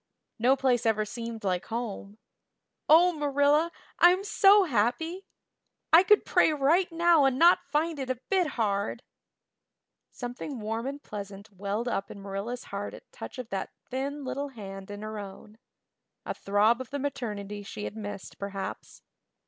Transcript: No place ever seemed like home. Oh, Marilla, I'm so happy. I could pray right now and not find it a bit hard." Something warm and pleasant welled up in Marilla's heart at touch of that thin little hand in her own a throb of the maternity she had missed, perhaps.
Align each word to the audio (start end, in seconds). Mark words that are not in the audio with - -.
No 0.39 0.55
place 0.55 0.87
ever 0.87 1.05
seemed 1.05 1.43
like 1.43 1.67
home. 1.67 2.17
Oh, 2.89 3.13
Marilla, 3.13 3.71
I'm 3.99 4.23
so 4.23 4.63
happy. 4.63 5.27
I 5.93 6.01
could 6.01 6.25
pray 6.25 6.51
right 6.51 6.91
now 6.91 7.25
and 7.25 7.37
not 7.37 7.67
find 7.71 7.99
it 7.99 8.09
a 8.09 8.19
bit 8.31 8.47
hard." 8.57 9.03
Something 10.09 10.59
warm 10.59 10.87
and 10.87 11.03
pleasant 11.03 11.51
welled 11.51 11.87
up 11.87 12.09
in 12.09 12.19
Marilla's 12.19 12.63
heart 12.63 12.95
at 12.95 13.11
touch 13.11 13.37
of 13.37 13.49
that 13.49 13.69
thin 13.91 14.23
little 14.23 14.47
hand 14.49 14.89
in 14.89 15.03
her 15.03 15.19
own 15.19 15.59
a 16.25 16.33
throb 16.33 16.81
of 16.81 16.89
the 16.89 16.97
maternity 16.97 17.61
she 17.61 17.83
had 17.83 17.95
missed, 17.95 18.39
perhaps. 18.39 19.03